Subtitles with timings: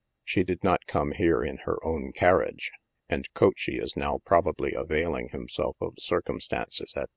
[0.23, 2.71] She did not come hero in her own carriage
[3.07, 7.09] an 3 coachey is now probably availing himself of circumstances at t!